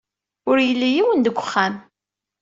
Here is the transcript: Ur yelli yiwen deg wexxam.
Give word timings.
Ur 0.49 0.57
yelli 0.67 0.89
yiwen 0.95 1.19
deg 1.21 1.35
wexxam. 1.37 1.73